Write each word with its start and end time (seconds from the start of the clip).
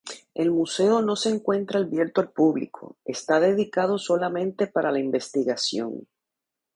El 0.33 0.49
museo 0.49 1.03
no 1.03 1.15
se 1.15 1.29
encuentra 1.29 1.79
abierto 1.79 2.21
al 2.21 2.31
público, 2.31 2.97
está 3.05 3.39
dedicado 3.39 3.99
solamente 3.99 4.65
para 4.65 4.91
la 4.91 4.97
investigación. 4.99 6.07